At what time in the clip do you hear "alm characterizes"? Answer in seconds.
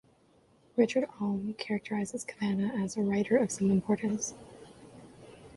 1.19-2.23